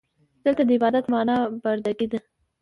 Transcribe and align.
دلته 0.45 0.63
د 0.65 0.69
عبادت 0.77 1.05
معنا 1.11 1.35
برده 1.63 1.91
ګي 1.97 2.07
ده. 2.11 2.19